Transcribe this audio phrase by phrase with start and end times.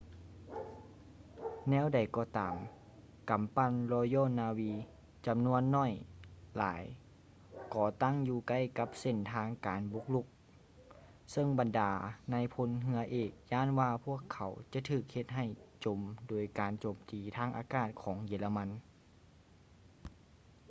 [1.69, 2.55] ແນວໃດກໍຕາມ
[3.29, 4.71] ກຳປັ່ນ royal navy
[5.25, 5.91] ຈຳນວນໜ້ອຍ
[6.57, 6.83] ຫຼາຍ
[7.75, 10.27] ກໍຕັ້ງຢູ່ໃກ້ກັບເສັ້ນທາງການບຸກລຸກ
[11.31, 11.91] ເຊິ່ງບັນດາ
[12.33, 15.45] ນາຍພົນເຮືອເອກຢ້ານວ່າພວກເຂົາຈະຖືກເຮັດໃຫ້
[15.85, 18.69] ຈົມໂດຍການໂຈມຕີທາງອາກາດຂອງເຢຍລະມັນ